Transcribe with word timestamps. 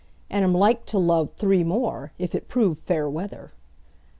And 0.31 0.43
am 0.43 0.55
like 0.55 0.87
to 0.87 0.97
love 0.97 1.29
three 1.37 1.63
more, 1.63 2.11
If 2.17 2.33
it 2.33 2.47
prove 2.47 2.79
fair 2.79 3.07
weather. 3.07 3.51